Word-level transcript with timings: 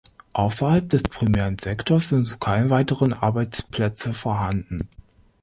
Ausserhalb 0.33 0.89
des 0.89 1.03
primären 1.03 1.59
Sektors 1.59 2.09
sind 2.09 2.39
keine 2.39 2.71
weiteren 2.71 3.13
Arbeitsplätze 3.13 4.15
vorhanden. 4.15 4.89